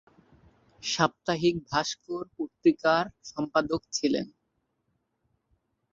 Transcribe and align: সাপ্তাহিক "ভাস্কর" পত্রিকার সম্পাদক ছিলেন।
সাপ্তাহিক 0.83 1.55
"ভাস্কর" 1.69 2.23
পত্রিকার 2.37 3.03
সম্পাদক 3.25 3.81
ছিলেন। 3.91 4.27